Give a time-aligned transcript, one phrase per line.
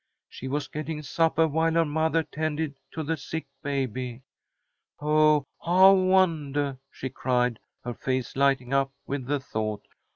[0.27, 4.23] She was getting suppah while her mothah tended to the sick baby.
[4.99, 9.83] Oh, I wondah," she cried, her face lighting up with the thought.